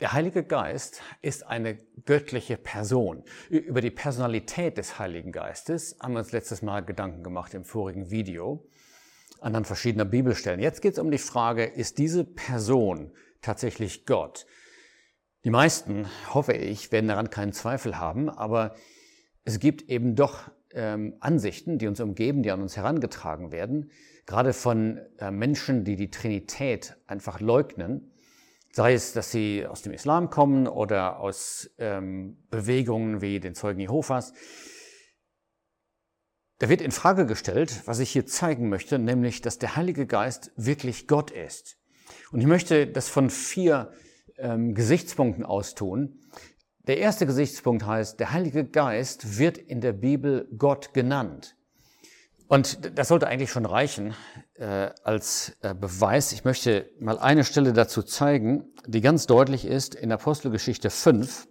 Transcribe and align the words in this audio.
Der 0.00 0.12
Heilige 0.12 0.44
Geist 0.44 1.02
ist 1.22 1.44
eine 1.44 1.76
göttliche 2.04 2.56
Person. 2.56 3.24
Über 3.50 3.80
die 3.80 3.90
Personalität 3.90 4.78
des 4.78 5.00
Heiligen 5.00 5.32
Geistes 5.32 5.96
haben 6.00 6.12
wir 6.12 6.20
uns 6.20 6.30
letztes 6.30 6.62
Mal 6.62 6.84
Gedanken 6.84 7.24
gemacht 7.24 7.52
im 7.52 7.64
vorigen 7.64 8.08
Video 8.08 8.64
anhand 9.40 9.66
verschiedener 9.66 10.04
Bibelstellen. 10.04 10.60
Jetzt 10.60 10.82
geht 10.82 10.92
es 10.92 10.98
um 11.00 11.10
die 11.10 11.18
Frage, 11.18 11.64
ist 11.64 11.98
diese 11.98 12.22
Person 12.24 13.10
tatsächlich 13.42 14.06
Gott? 14.06 14.46
Die 15.42 15.50
meisten, 15.50 16.06
hoffe 16.32 16.52
ich, 16.52 16.92
werden 16.92 17.08
daran 17.08 17.30
keinen 17.30 17.52
Zweifel 17.52 17.98
haben, 17.98 18.30
aber 18.30 18.76
es 19.44 19.58
gibt 19.58 19.82
eben 19.90 20.14
doch 20.14 20.48
ähm, 20.74 21.16
Ansichten, 21.18 21.78
die 21.78 21.88
uns 21.88 21.98
umgeben, 21.98 22.44
die 22.44 22.52
an 22.52 22.62
uns 22.62 22.76
herangetragen 22.76 23.50
werden, 23.50 23.90
gerade 24.26 24.52
von 24.52 25.00
äh, 25.18 25.32
Menschen, 25.32 25.82
die 25.82 25.96
die 25.96 26.12
Trinität 26.12 26.96
einfach 27.08 27.40
leugnen 27.40 28.12
Sei 28.72 28.92
es, 28.92 29.12
dass 29.12 29.30
sie 29.30 29.66
aus 29.66 29.82
dem 29.82 29.92
Islam 29.92 30.30
kommen 30.30 30.66
oder 30.66 31.20
aus 31.20 31.70
ähm, 31.78 32.36
Bewegungen 32.50 33.20
wie 33.20 33.40
den 33.40 33.54
Zeugen 33.54 33.80
Jehovas. 33.80 34.32
Da 36.58 36.68
wird 36.68 36.80
in 36.80 36.90
Frage 36.90 37.24
gestellt, 37.24 37.82
was 37.86 37.98
ich 38.00 38.10
hier 38.10 38.26
zeigen 38.26 38.68
möchte, 38.68 38.98
nämlich, 38.98 39.40
dass 39.40 39.58
der 39.58 39.76
Heilige 39.76 40.06
Geist 40.06 40.52
wirklich 40.56 41.06
Gott 41.06 41.30
ist. 41.30 41.78
Und 42.32 42.40
ich 42.40 42.46
möchte 42.46 42.86
das 42.86 43.08
von 43.08 43.30
vier 43.30 43.92
ähm, 44.38 44.74
Gesichtspunkten 44.74 45.44
aus 45.44 45.74
tun. 45.74 46.20
Der 46.86 46.98
erste 46.98 47.26
Gesichtspunkt 47.26 47.84
heißt, 47.84 48.18
der 48.18 48.32
Heilige 48.32 48.64
Geist 48.64 49.38
wird 49.38 49.58
in 49.58 49.80
der 49.80 49.92
Bibel 49.92 50.48
Gott 50.56 50.94
genannt. 50.94 51.57
Und 52.48 52.98
das 52.98 53.08
sollte 53.08 53.26
eigentlich 53.26 53.50
schon 53.50 53.66
reichen 53.66 54.14
äh, 54.54 54.90
als 55.04 55.56
äh, 55.60 55.74
Beweis. 55.74 56.32
Ich 56.32 56.44
möchte 56.44 56.90
mal 56.98 57.18
eine 57.18 57.44
Stelle 57.44 57.74
dazu 57.74 58.02
zeigen, 58.02 58.64
die 58.86 59.02
ganz 59.02 59.26
deutlich 59.26 59.66
ist 59.66 59.94
in 59.94 60.10
Apostelgeschichte 60.10 60.88
5. 60.88 61.46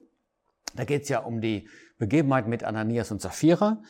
Da 0.76 0.86
geht 0.86 1.04
es 1.04 1.09
ja 1.09 1.20
um 1.20 1.39
die 1.39 1.70
Begebenheit 2.00 2.48
mit 2.48 2.64
Ananias 2.64 3.12
und 3.12 3.22
Sapphira. 3.22 3.81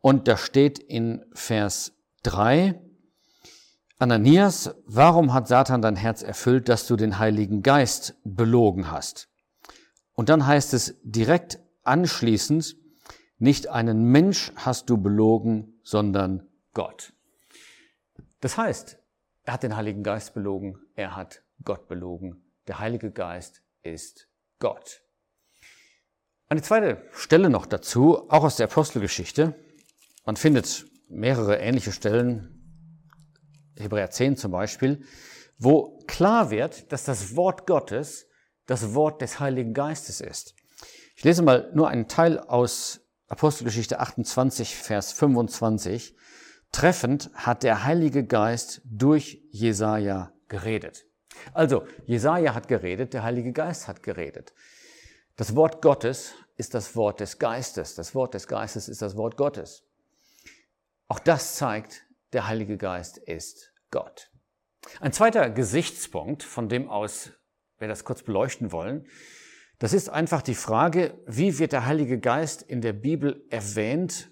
Und 0.00 0.26
da 0.26 0.36
steht 0.36 0.80
in 0.80 1.24
Vers 1.32 1.92
3, 2.24 2.80
Ananias, 3.98 4.74
warum 4.86 5.34
hat 5.34 5.46
Satan 5.46 5.82
dein 5.82 5.96
Herz 5.96 6.22
erfüllt, 6.22 6.68
dass 6.68 6.86
du 6.86 6.96
den 6.96 7.18
Heiligen 7.18 7.62
Geist 7.62 8.16
belogen 8.24 8.90
hast? 8.90 9.28
Und 10.14 10.30
dann 10.30 10.46
heißt 10.46 10.74
es 10.74 10.96
direkt 11.04 11.60
anschließend, 11.84 12.76
nicht 13.38 13.68
einen 13.68 14.04
Mensch 14.04 14.52
hast 14.56 14.90
du 14.90 14.98
belogen, 14.98 15.79
sondern 15.90 16.48
Gott. 16.72 17.12
Das 18.40 18.56
heißt, 18.56 18.96
er 19.42 19.52
hat 19.54 19.64
den 19.64 19.74
Heiligen 19.74 20.04
Geist 20.04 20.34
belogen, 20.34 20.78
er 20.94 21.16
hat 21.16 21.42
Gott 21.64 21.88
belogen. 21.88 22.44
Der 22.68 22.78
Heilige 22.78 23.10
Geist 23.10 23.62
ist 23.82 24.28
Gott. 24.60 25.02
Eine 26.48 26.62
zweite 26.62 27.02
Stelle 27.12 27.50
noch 27.50 27.66
dazu, 27.66 28.30
auch 28.30 28.44
aus 28.44 28.56
der 28.56 28.68
Apostelgeschichte. 28.68 29.56
Man 30.24 30.36
findet 30.36 30.86
mehrere 31.08 31.58
ähnliche 31.58 31.90
Stellen, 31.90 32.94
Hebräer 33.76 34.10
10 34.10 34.36
zum 34.36 34.52
Beispiel, 34.52 35.04
wo 35.58 35.98
klar 36.06 36.50
wird, 36.50 36.92
dass 36.92 37.04
das 37.04 37.34
Wort 37.34 37.66
Gottes 37.66 38.28
das 38.66 38.94
Wort 38.94 39.22
des 39.22 39.40
Heiligen 39.40 39.74
Geistes 39.74 40.20
ist. 40.20 40.54
Ich 41.16 41.24
lese 41.24 41.42
mal 41.42 41.72
nur 41.74 41.88
einen 41.88 42.06
Teil 42.06 42.38
aus 42.38 43.00
Apostelgeschichte 43.30 44.00
28, 44.00 44.74
Vers 44.74 45.12
25. 45.12 46.16
Treffend 46.72 47.30
hat 47.34 47.62
der 47.62 47.84
Heilige 47.84 48.26
Geist 48.26 48.82
durch 48.84 49.40
Jesaja 49.52 50.32
geredet. 50.48 51.06
Also, 51.54 51.86
Jesaja 52.06 52.54
hat 52.54 52.66
geredet, 52.66 53.14
der 53.14 53.22
Heilige 53.22 53.52
Geist 53.52 53.86
hat 53.86 54.02
geredet. 54.02 54.52
Das 55.36 55.54
Wort 55.54 55.80
Gottes 55.80 56.34
ist 56.56 56.74
das 56.74 56.96
Wort 56.96 57.20
des 57.20 57.38
Geistes. 57.38 57.94
Das 57.94 58.16
Wort 58.16 58.34
des 58.34 58.48
Geistes 58.48 58.88
ist 58.88 59.00
das 59.00 59.16
Wort 59.16 59.36
Gottes. 59.36 59.84
Auch 61.06 61.20
das 61.20 61.54
zeigt, 61.54 62.02
der 62.32 62.48
Heilige 62.48 62.78
Geist 62.78 63.16
ist 63.16 63.72
Gott. 63.92 64.32
Ein 64.98 65.12
zweiter 65.12 65.50
Gesichtspunkt, 65.50 66.42
von 66.42 66.68
dem 66.68 66.90
aus 66.90 67.30
wir 67.78 67.86
das 67.86 68.02
kurz 68.02 68.24
beleuchten 68.24 68.72
wollen, 68.72 69.06
das 69.80 69.94
ist 69.94 70.10
einfach 70.10 70.42
die 70.42 70.54
Frage, 70.54 71.14
wie 71.26 71.58
wird 71.58 71.72
der 71.72 71.86
Heilige 71.86 72.18
Geist 72.20 72.60
in 72.60 72.82
der 72.82 72.92
Bibel 72.92 73.44
erwähnt 73.48 74.30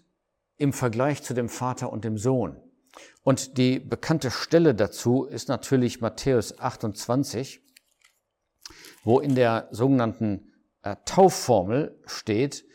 im 0.58 0.74
Vergleich 0.74 1.22
zu 1.22 1.32
dem 1.32 1.48
Vater 1.48 1.90
und 1.90 2.04
dem 2.04 2.18
Sohn. 2.18 2.60
Und 3.22 3.56
die 3.56 3.80
bekannte 3.80 4.30
Stelle 4.30 4.74
dazu 4.74 5.24
ist 5.24 5.48
natürlich 5.48 6.02
Matthäus 6.02 6.58
28, 6.58 7.62
wo 9.04 9.20
in 9.20 9.34
der 9.34 9.68
sogenannten 9.70 10.52
äh, 10.82 10.96
Taufformel 11.06 11.98
steht, 12.04 12.66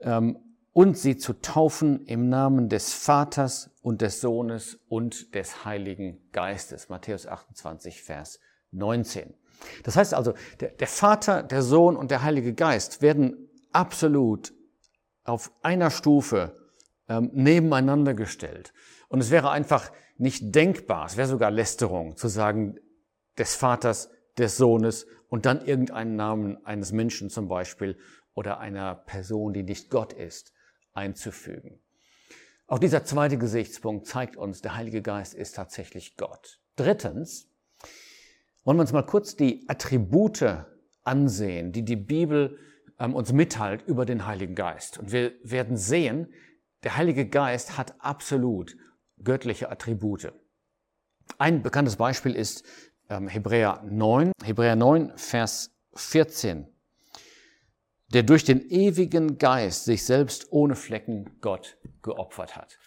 ähm, 0.00 0.38
und 0.74 0.98
sie 0.98 1.16
zu 1.16 1.32
taufen 1.32 2.04
im 2.04 2.28
Namen 2.28 2.68
des 2.68 2.92
Vaters 2.92 3.70
und 3.80 4.02
des 4.02 4.20
Sohnes 4.20 4.78
und 4.88 5.34
des 5.34 5.64
Heiligen 5.64 6.20
Geistes. 6.32 6.90
Matthäus 6.90 7.26
28, 7.26 8.02
Vers 8.02 8.40
19. 8.72 9.34
Das 9.82 9.96
heißt 9.96 10.14
also, 10.14 10.34
der, 10.60 10.70
der 10.70 10.86
Vater, 10.86 11.42
der 11.42 11.62
Sohn 11.62 11.96
und 11.96 12.10
der 12.10 12.22
Heilige 12.22 12.54
Geist 12.54 13.02
werden 13.02 13.48
absolut 13.72 14.52
auf 15.24 15.52
einer 15.62 15.90
Stufe 15.90 16.54
ähm, 17.08 17.30
nebeneinander 17.32 18.14
gestellt. 18.14 18.72
Und 19.08 19.20
es 19.20 19.30
wäre 19.30 19.50
einfach 19.50 19.90
nicht 20.16 20.54
denkbar, 20.54 21.06
es 21.06 21.16
wäre 21.16 21.28
sogar 21.28 21.50
Lästerung, 21.50 22.16
zu 22.16 22.28
sagen, 22.28 22.78
des 23.38 23.54
Vaters, 23.54 24.10
des 24.36 24.56
Sohnes 24.56 25.06
und 25.28 25.46
dann 25.46 25.64
irgendeinen 25.64 26.16
Namen 26.16 26.64
eines 26.64 26.92
Menschen 26.92 27.30
zum 27.30 27.48
Beispiel 27.48 27.98
oder 28.34 28.58
einer 28.58 28.94
Person, 28.94 29.52
die 29.52 29.62
nicht 29.62 29.90
Gott 29.90 30.12
ist, 30.12 30.52
einzufügen. 30.92 31.80
Auch 32.66 32.78
dieser 32.78 33.04
zweite 33.04 33.38
Gesichtspunkt 33.38 34.06
zeigt 34.06 34.36
uns, 34.36 34.60
der 34.60 34.76
Heilige 34.76 35.02
Geist 35.02 35.34
ist 35.34 35.56
tatsächlich 35.56 36.16
Gott. 36.16 36.60
Drittens, 36.76 37.48
wollen 38.64 38.76
wir 38.76 38.82
uns 38.82 38.92
mal 38.92 39.02
kurz 39.02 39.36
die 39.36 39.64
Attribute 39.68 40.44
ansehen, 41.04 41.72
die 41.72 41.84
die 41.84 41.96
Bibel 41.96 42.58
ähm, 42.98 43.14
uns 43.14 43.32
mitteilt 43.32 43.82
über 43.86 44.04
den 44.04 44.26
Heiligen 44.26 44.54
Geist. 44.54 44.98
Und 44.98 45.12
wir 45.12 45.32
werden 45.42 45.76
sehen, 45.76 46.32
der 46.84 46.96
Heilige 46.96 47.26
Geist 47.26 47.76
hat 47.76 47.94
absolut 47.98 48.76
göttliche 49.22 49.70
Attribute. 49.70 50.32
Ein 51.38 51.62
bekanntes 51.62 51.96
Beispiel 51.96 52.34
ist 52.34 52.64
ähm, 53.08 53.28
Hebräer 53.28 53.82
9, 53.88 54.32
Hebräer 54.42 54.76
9, 54.76 55.12
Vers 55.16 55.74
14, 55.94 56.66
der 58.12 58.22
durch 58.22 58.44
den 58.44 58.60
ewigen 58.70 59.38
Geist 59.38 59.84
sich 59.84 60.04
selbst 60.04 60.52
ohne 60.52 60.76
Flecken 60.76 61.38
Gott 61.40 61.78
geopfert 62.02 62.56
hat. 62.56 62.78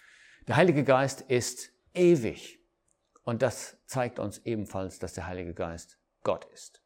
Der 0.48 0.56
Heilige 0.56 0.84
Geist 0.84 1.22
ist 1.22 1.70
ewig. 1.94 2.61
Und 3.24 3.42
das 3.42 3.76
zeigt 3.86 4.18
uns 4.18 4.38
ebenfalls, 4.38 4.98
dass 4.98 5.12
der 5.12 5.26
Heilige 5.26 5.54
Geist 5.54 5.98
Gott 6.24 6.46
ist. 6.52 6.82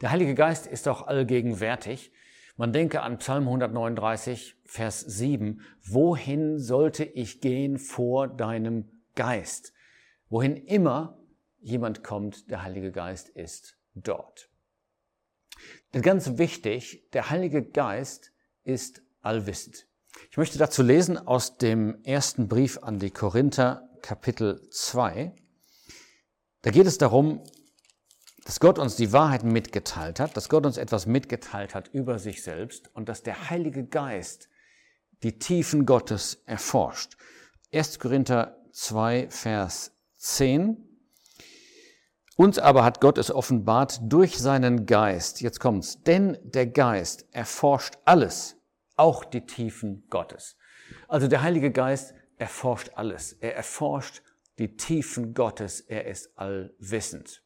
Der 0.00 0.10
Heilige 0.10 0.34
Geist 0.34 0.66
ist 0.66 0.88
auch 0.88 1.06
allgegenwärtig. 1.06 2.12
Man 2.56 2.72
denke 2.72 3.02
an 3.02 3.18
Psalm 3.18 3.44
139, 3.44 4.56
Vers 4.64 5.00
7. 5.00 5.60
Wohin 5.82 6.58
sollte 6.58 7.04
ich 7.04 7.40
gehen 7.40 7.78
vor 7.78 8.26
deinem 8.26 8.90
Geist? 9.14 9.72
Wohin 10.28 10.56
immer 10.56 11.18
jemand 11.60 12.02
kommt, 12.02 12.50
der 12.50 12.62
Heilige 12.62 12.92
Geist 12.92 13.28
ist 13.28 13.78
dort. 13.94 14.50
Und 15.94 16.02
ganz 16.02 16.38
wichtig, 16.38 17.08
der 17.12 17.30
Heilige 17.30 17.62
Geist 17.62 18.32
ist 18.64 19.02
allwissend. 19.22 19.86
Ich 20.30 20.36
möchte 20.36 20.58
dazu 20.58 20.82
lesen 20.82 21.18
aus 21.18 21.58
dem 21.58 22.02
ersten 22.04 22.48
Brief 22.48 22.78
an 22.82 22.98
die 22.98 23.10
Korinther, 23.10 23.88
Kapitel 24.02 24.68
2. 24.70 25.34
Da 26.68 26.72
geht 26.72 26.86
es 26.86 26.98
darum, 26.98 27.42
dass 28.44 28.60
Gott 28.60 28.78
uns 28.78 28.94
die 28.94 29.14
Wahrheit 29.14 29.42
mitgeteilt 29.42 30.20
hat, 30.20 30.36
dass 30.36 30.50
Gott 30.50 30.66
uns 30.66 30.76
etwas 30.76 31.06
mitgeteilt 31.06 31.74
hat 31.74 31.88
über 31.94 32.18
sich 32.18 32.42
selbst 32.42 32.94
und 32.94 33.08
dass 33.08 33.22
der 33.22 33.48
Heilige 33.48 33.86
Geist 33.86 34.50
die 35.22 35.38
Tiefen 35.38 35.86
Gottes 35.86 36.42
erforscht. 36.44 37.16
1. 37.72 37.98
Korinther 37.98 38.58
2, 38.72 39.28
Vers 39.30 39.92
10. 40.18 40.76
Uns 42.36 42.58
aber 42.58 42.84
hat 42.84 43.00
Gott 43.00 43.16
es 43.16 43.30
offenbart 43.30 44.00
durch 44.02 44.36
seinen 44.36 44.84
Geist. 44.84 45.40
Jetzt 45.40 45.60
kommt's. 45.60 46.02
Denn 46.02 46.36
der 46.42 46.66
Geist 46.66 47.24
erforscht 47.30 47.94
alles, 48.04 48.56
auch 48.94 49.24
die 49.24 49.46
Tiefen 49.46 50.06
Gottes. 50.10 50.58
Also 51.08 51.28
der 51.28 51.40
Heilige 51.40 51.70
Geist 51.70 52.12
erforscht 52.36 52.90
alles. 52.94 53.32
Er 53.32 53.56
erforscht 53.56 54.20
die 54.58 54.76
Tiefen 54.76 55.34
Gottes. 55.34 55.80
Er 55.80 56.06
ist 56.06 56.36
allwissend. 56.38 57.42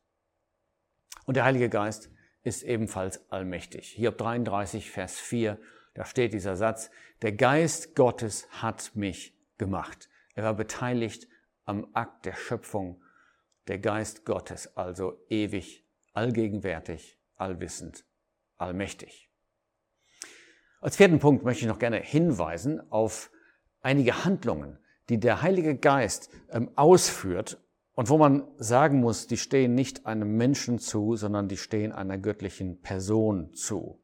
Und 1.25 1.37
der 1.37 1.45
Heilige 1.45 1.69
Geist 1.69 2.11
ist 2.43 2.63
ebenfalls 2.63 3.31
allmächtig. 3.31 3.89
Hiob 3.91 4.19
33, 4.19 4.91
Vers 4.91 5.19
4, 5.19 5.59
da 5.95 6.05
steht 6.05 6.33
dieser 6.33 6.57
Satz, 6.57 6.91
der 7.21 7.33
Geist 7.33 7.95
Gottes 7.95 8.49
hat 8.51 8.97
mich 8.97 9.39
gemacht. 9.59 10.09
Er 10.35 10.45
war 10.45 10.55
beteiligt 10.55 11.29
am 11.65 11.89
Akt 11.95 12.27
der 12.27 12.35
Schöpfung. 12.35 13.03
Der 13.69 13.79
Geist 13.79 14.25
Gottes, 14.25 14.77
also 14.77 15.25
ewig, 15.29 15.87
allgegenwärtig, 16.15 17.21
allwissend, 17.37 18.05
allmächtig. 18.57 19.31
Als 20.81 20.97
vierten 20.97 21.21
Punkt 21.21 21.45
möchte 21.45 21.63
ich 21.63 21.69
noch 21.69 21.79
gerne 21.79 22.01
hinweisen 22.01 22.81
auf 22.91 23.31
einige 23.83 24.25
Handlungen, 24.25 24.79
die 25.13 25.21
der 25.21 25.43
Heilige 25.43 25.77
Geist 25.77 26.31
ähm, 26.51 26.71
ausführt 26.75 27.61
und 27.95 28.09
wo 28.09 28.19
man 28.19 28.45
sagen 28.57 29.01
muss, 29.01 29.27
die 29.27 29.37
stehen 29.37 29.75
nicht 29.75 30.07
einem 30.07 30.37
Menschen 30.37 30.79
zu, 30.79 31.15
sondern 31.17 31.49
die 31.49 31.59
stehen 31.59 31.93
einer 31.93 32.19
göttlichen 32.19 32.81
Person 32.81 33.53
zu. 33.55 34.01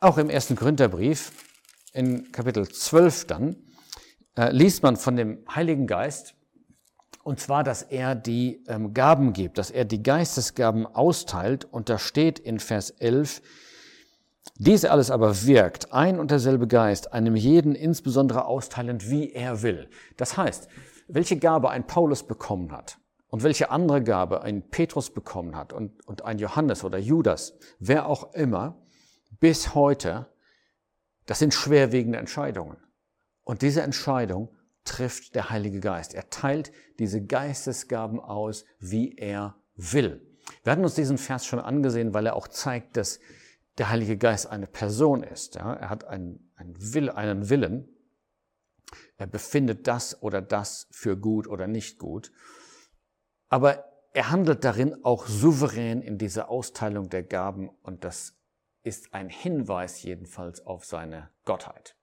Auch 0.00 0.18
im 0.18 0.30
ersten 0.30 0.56
Korintherbrief, 0.56 1.30
in 1.92 2.32
Kapitel 2.32 2.66
12 2.66 3.26
dann, 3.26 3.56
äh, 4.36 4.50
liest 4.50 4.82
man 4.82 4.96
von 4.96 5.16
dem 5.16 5.44
Heiligen 5.54 5.86
Geist, 5.86 6.34
und 7.22 7.40
zwar, 7.40 7.64
dass 7.64 7.82
er 7.82 8.14
die 8.14 8.64
ähm, 8.68 8.94
Gaben 8.94 9.32
gibt, 9.32 9.58
dass 9.58 9.72
er 9.72 9.84
die 9.84 10.00
Geistesgaben 10.00 10.86
austeilt. 10.86 11.64
Und 11.64 11.88
da 11.88 11.98
steht 11.98 12.38
in 12.38 12.60
Vers 12.60 12.90
11, 12.90 13.42
dies 14.58 14.84
alles 14.84 15.10
aber 15.10 15.44
wirkt 15.44 15.92
ein 15.92 16.18
und 16.18 16.30
derselbe 16.30 16.66
Geist, 16.66 17.12
einem 17.12 17.36
jeden 17.36 17.74
insbesondere 17.74 18.46
austeilend, 18.46 19.10
wie 19.10 19.32
er 19.32 19.62
will. 19.62 19.88
Das 20.16 20.36
heißt, 20.36 20.68
welche 21.08 21.36
Gabe 21.36 21.70
ein 21.70 21.86
Paulus 21.86 22.26
bekommen 22.26 22.72
hat 22.72 22.98
und 23.28 23.42
welche 23.42 23.70
andere 23.70 24.02
Gabe 24.02 24.42
ein 24.42 24.62
Petrus 24.62 25.12
bekommen 25.12 25.56
hat 25.56 25.72
und, 25.72 26.06
und 26.06 26.24
ein 26.24 26.38
Johannes 26.38 26.84
oder 26.84 26.98
Judas, 26.98 27.58
wer 27.78 28.06
auch 28.06 28.34
immer, 28.34 28.76
bis 29.40 29.74
heute, 29.74 30.26
das 31.26 31.38
sind 31.38 31.52
schwerwiegende 31.52 32.18
Entscheidungen. 32.18 32.78
Und 33.44 33.62
diese 33.62 33.82
Entscheidung 33.82 34.48
trifft 34.84 35.34
der 35.34 35.50
Heilige 35.50 35.80
Geist. 35.80 36.14
Er 36.14 36.30
teilt 36.30 36.72
diese 36.98 37.24
Geistesgaben 37.24 38.20
aus, 38.20 38.64
wie 38.78 39.16
er 39.16 39.56
will. 39.74 40.22
Wir 40.62 40.72
hatten 40.72 40.84
uns 40.84 40.94
diesen 40.94 41.18
Vers 41.18 41.44
schon 41.44 41.58
angesehen, 41.58 42.14
weil 42.14 42.26
er 42.26 42.36
auch 42.36 42.48
zeigt, 42.48 42.96
dass 42.96 43.18
der 43.78 43.90
Heilige 43.90 44.16
Geist 44.16 44.46
eine 44.46 44.66
Person 44.66 45.22
ist. 45.22 45.56
Ja? 45.56 45.74
Er 45.74 45.90
hat 45.90 46.04
einen, 46.04 46.52
einen, 46.56 46.94
Will, 46.94 47.10
einen 47.10 47.48
Willen. 47.48 47.88
Er 49.16 49.26
befindet 49.26 49.86
das 49.86 50.22
oder 50.22 50.40
das 50.40 50.88
für 50.90 51.16
gut 51.16 51.46
oder 51.46 51.66
nicht 51.66 51.98
gut. 51.98 52.32
Aber 53.48 53.84
er 54.12 54.30
handelt 54.30 54.64
darin 54.64 55.04
auch 55.04 55.26
souverän 55.26 56.00
in 56.00 56.18
dieser 56.18 56.48
Austeilung 56.48 57.10
der 57.10 57.22
Gaben 57.22 57.68
und 57.82 58.04
das 58.04 58.34
ist 58.82 59.12
ein 59.12 59.28
Hinweis 59.28 60.02
jedenfalls 60.02 60.64
auf 60.64 60.84
seine 60.84 61.30
Gottheit. 61.44 61.96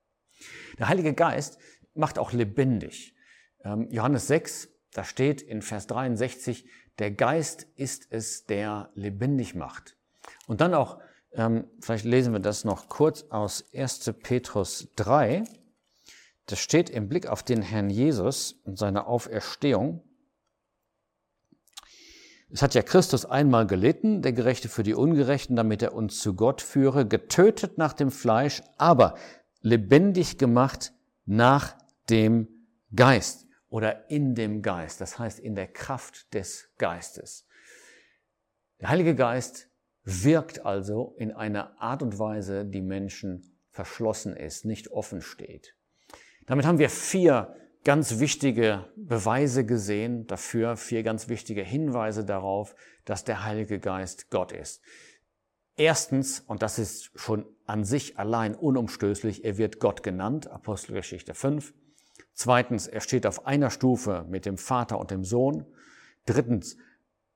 Der 0.78 0.90
Heilige 0.90 1.14
Geist 1.14 1.58
macht 1.94 2.20
auch 2.20 2.34
lebendig. 2.34 3.16
Ähm, 3.64 3.88
Johannes 3.90 4.28
6, 4.28 4.70
da 4.92 5.04
steht 5.04 5.42
in 5.42 5.62
Vers 5.62 5.88
63, 5.88 6.70
der 7.00 7.12
Geist 7.12 7.64
ist 7.76 8.12
es, 8.12 8.46
der 8.46 8.92
lebendig 8.94 9.56
macht. 9.56 9.98
Und 10.46 10.62
dann 10.62 10.74
auch, 10.74 11.00
ähm, 11.36 11.66
vielleicht 11.80 12.06
lesen 12.06 12.34
wir 12.34 12.40
das 12.40 12.64
noch 12.64 12.90
kurz 12.90 13.26
aus 13.30 13.66
1. 13.74 14.14
Petrus 14.22 14.88
3. 14.96 15.44
Das 16.46 16.60
steht 16.60 16.90
im 16.90 17.08
Blick 17.10 17.28
auf 17.28 17.44
den 17.44 17.62
Herrn 17.62 17.90
Jesus 17.90 18.54
und 18.66 18.78
seine 18.78 19.08
Auferstehung. 19.08 20.04
Es 22.52 22.62
hat 22.62 22.76
ja 22.76 22.84
Christus 22.84 23.26
einmal 23.26 23.66
gelitten, 23.66 24.22
der 24.22 24.34
Gerechte 24.34 24.70
für 24.70 24.84
die 24.84 24.94
Ungerechten, 24.94 25.56
damit 25.56 25.82
er 25.82 25.96
uns 25.96 26.20
zu 26.20 26.36
Gott 26.36 26.62
führe, 26.62 27.08
getötet 27.08 27.80
nach 27.80 27.94
dem 27.94 28.12
Fleisch, 28.12 28.62
aber 28.78 29.16
lebendig 29.62 30.38
gemacht 30.38 30.94
nach 31.26 31.76
dem 32.12 32.48
Geist 32.96 33.48
oder 33.70 34.08
in 34.12 34.36
dem 34.36 34.62
Geist, 34.62 35.02
das 35.02 35.18
heißt 35.18 35.40
in 35.40 35.56
der 35.56 35.68
Kraft 35.68 36.32
des 36.36 36.70
Geistes. 36.78 37.48
Der 38.80 38.90
Heilige 38.90 39.16
Geist 39.16 39.68
wirkt 40.04 40.66
also 40.66 41.16
in 41.18 41.32
einer 41.32 41.82
Art 41.82 42.02
und 42.02 42.20
Weise, 42.20 42.66
die 42.66 42.82
Menschen 42.82 43.58
verschlossen 43.70 44.36
ist, 44.36 44.66
nicht 44.66 44.92
offen 44.92 45.22
steht. 45.22 45.76
Damit 46.46 46.66
haben 46.66 46.80
wir 46.80 46.90
vier 46.90 47.56
ganz 47.84 48.20
wichtige 48.20 48.86
Beweise 48.96 49.66
gesehen 49.66 50.28
dafür, 50.28 50.78
vier 50.78 51.04
ganz 51.04 51.28
wichtige 51.28 51.64
Hinweise 51.64 52.24
darauf, 52.24 52.76
dass 53.06 53.24
der 53.24 53.44
Heilige 53.44 53.80
Geist 53.80 54.30
Gott 54.30 54.52
ist. 54.52 54.82
Erstens, 55.76 56.40
und 56.42 56.62
das 56.62 56.78
ist 56.80 57.12
schon 57.16 57.46
an 57.66 57.84
sich 57.84 58.20
allein 58.20 58.56
unumstößlich, 58.56 59.44
er 59.44 59.58
wird 59.58 59.80
Gott 59.80 60.04
genannt, 60.04 60.50
Apostelgeschichte 60.50 61.34
5. 61.34 61.74
Zweitens, 62.34 62.88
er 62.88 63.02
steht 63.02 63.26
auf 63.26 63.48
einer 63.48 63.70
Stufe 63.70 64.26
mit 64.30 64.46
dem 64.46 64.58
Vater 64.58 65.00
und 65.00 65.12
dem 65.12 65.24
Sohn. 65.24 65.66
Drittens, 66.26 66.78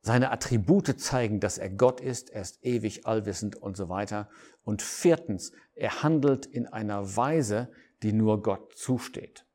seine 0.07 0.31
Attribute 0.31 0.99
zeigen, 0.99 1.39
dass 1.39 1.57
er 1.57 1.69
Gott 1.69 2.01
ist, 2.01 2.29
er 2.29 2.41
ist 2.41 2.63
ewig, 2.63 3.05
allwissend 3.05 3.57
und 3.57 3.75
so 3.77 3.89
weiter. 3.89 4.29
Und 4.63 4.81
viertens, 4.81 5.51
er 5.75 6.01
handelt 6.01 6.45
in 6.45 6.65
einer 6.65 7.15
Weise, 7.15 7.69
die 8.01 8.13
nur 8.13 8.41
Gott 8.41 8.75
zusteht. 8.75 9.45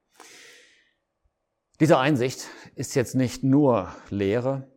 Diese 1.80 1.98
Einsicht 1.98 2.48
ist 2.74 2.94
jetzt 2.94 3.14
nicht 3.14 3.42
nur 3.42 3.96
Lehre, 4.10 4.70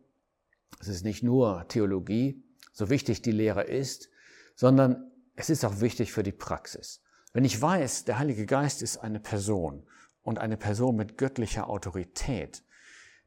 es 0.80 0.88
ist 0.88 1.04
nicht 1.04 1.22
nur 1.22 1.68
Theologie, 1.68 2.42
so 2.72 2.88
wichtig 2.88 3.20
die 3.20 3.32
Lehre 3.32 3.62
ist, 3.62 4.08
sondern 4.54 5.10
es 5.34 5.50
ist 5.50 5.64
auch 5.64 5.80
wichtig 5.80 6.10
für 6.10 6.22
die 6.22 6.32
Praxis. 6.32 7.02
Wenn 7.34 7.44
ich 7.44 7.60
weiß, 7.60 8.06
der 8.06 8.18
Heilige 8.18 8.46
Geist 8.46 8.80
ist 8.80 8.96
eine 8.96 9.20
Person 9.20 9.86
und 10.22 10.38
eine 10.38 10.56
Person 10.56 10.96
mit 10.96 11.18
göttlicher 11.18 11.68
Autorität, 11.68 12.62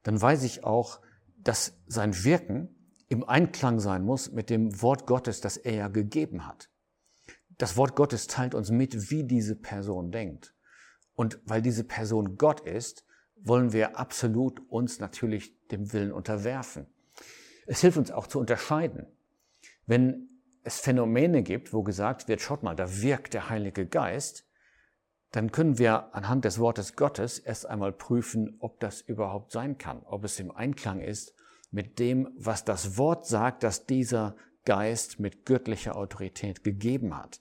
dann 0.01 0.19
weiß 0.19 0.43
ich 0.43 0.63
auch, 0.63 0.99
dass 1.43 1.77
sein 1.87 2.23
Wirken 2.23 2.69
im 3.07 3.23
Einklang 3.23 3.79
sein 3.79 4.03
muss 4.03 4.31
mit 4.31 4.49
dem 4.49 4.81
Wort 4.81 5.07
Gottes, 5.07 5.41
das 5.41 5.57
er 5.57 5.73
ja 5.73 5.87
gegeben 5.87 6.45
hat. 6.47 6.69
Das 7.57 7.75
Wort 7.75 7.95
Gottes 7.95 8.27
teilt 8.27 8.55
uns 8.55 8.71
mit, 8.71 9.11
wie 9.11 9.23
diese 9.23 9.55
Person 9.55 10.11
denkt. 10.11 10.55
Und 11.15 11.39
weil 11.43 11.61
diese 11.61 11.83
Person 11.83 12.37
Gott 12.37 12.61
ist, 12.61 13.05
wollen 13.35 13.73
wir 13.73 13.97
absolut 13.97 14.61
uns 14.69 14.99
natürlich 14.99 15.53
dem 15.67 15.91
Willen 15.91 16.11
unterwerfen. 16.11 16.87
Es 17.67 17.81
hilft 17.81 17.97
uns 17.97 18.11
auch 18.11 18.27
zu 18.27 18.39
unterscheiden. 18.39 19.07
Wenn 19.85 20.29
es 20.63 20.79
Phänomene 20.79 21.43
gibt, 21.43 21.73
wo 21.73 21.83
gesagt 21.83 22.27
wird, 22.27 22.41
schaut 22.41 22.63
mal, 22.63 22.75
da 22.75 23.01
wirkt 23.01 23.33
der 23.33 23.49
Heilige 23.49 23.85
Geist, 23.85 24.45
dann 25.31 25.51
können 25.51 25.77
wir 25.77 26.15
anhand 26.15 26.45
des 26.45 26.59
Wortes 26.59 26.95
Gottes 26.95 27.39
erst 27.39 27.67
einmal 27.67 27.91
prüfen, 27.91 28.57
ob 28.59 28.79
das 28.79 29.01
überhaupt 29.01 29.51
sein 29.51 29.77
kann, 29.77 30.01
ob 30.05 30.23
es 30.23 30.39
im 30.39 30.51
Einklang 30.51 31.01
ist 31.01 31.33
mit 31.71 31.99
dem, 31.99 32.29
was 32.35 32.65
das 32.65 32.97
Wort 32.97 33.27
sagt, 33.27 33.63
dass 33.63 33.85
dieser 33.85 34.35
Geist 34.65 35.19
mit 35.19 35.45
göttlicher 35.45 35.95
Autorität 35.95 36.63
gegeben 36.63 37.15
hat. 37.15 37.39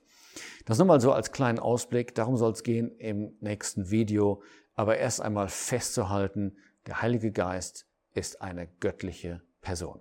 Das 0.67 0.79
nochmal 0.79 1.01
so 1.01 1.13
als 1.13 1.33
kleinen 1.33 1.59
Ausblick, 1.59 2.15
darum 2.15 2.37
soll 2.37 2.53
es 2.53 2.63
gehen 2.63 2.91
im 2.99 3.37
nächsten 3.41 3.91
Video, 3.91 4.43
aber 4.75 4.99
erst 4.99 5.21
einmal 5.21 5.49
festzuhalten, 5.49 6.57
der 6.87 7.03
Heilige 7.03 7.33
Geist 7.33 7.87
ist 8.15 8.41
eine 8.41 8.69
göttliche 8.81 9.43
Person. 9.61 10.01